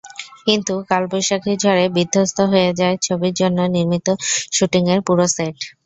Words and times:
কিন্তু 0.45 0.73
কালবৈশাখীর 0.89 1.57
ঝড়ে 1.63 1.85
বিধ্বস্ত 1.95 2.37
হয়ে 2.51 2.71
যায় 2.79 2.95
ছবির 3.05 3.33
জন্য 3.39 3.57
নির্মিত 3.75 4.07
শুটিংয়ের 4.55 4.99
পুরো 5.07 5.25
সেট। 5.29 5.57